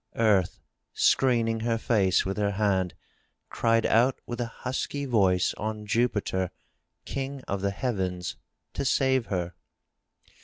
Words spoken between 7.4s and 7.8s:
of the